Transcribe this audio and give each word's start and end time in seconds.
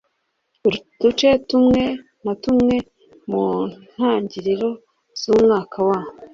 uduce 0.91 1.29
tumwe 1.47 1.83
na 2.25 2.33
tumwe 2.43 2.75
mu 3.29 3.45
ntangiriro 3.95 4.69
z 5.19 5.21
umwaka 5.33 5.77
wa 5.87 5.97